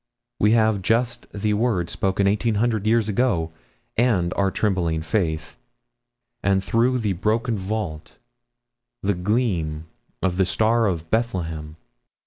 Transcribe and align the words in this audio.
We 0.39 0.53
have 0.53 0.81
just 0.81 1.27
the 1.31 1.53
word 1.53 1.87
spoken 1.87 2.25
eighteen 2.25 2.55
hundred 2.55 2.87
years 2.87 3.07
ago, 3.07 3.51
and 3.95 4.33
our 4.33 4.49
trembling 4.49 5.03
faith. 5.03 5.57
And 6.41 6.63
through 6.63 6.97
the 6.97 7.13
broken 7.13 7.55
vault 7.55 8.17
the 9.03 9.13
gleam 9.13 9.85
of 10.23 10.37
the 10.37 10.45
Star 10.47 10.87
of 10.87 11.11
Bethlehem. 11.11 11.75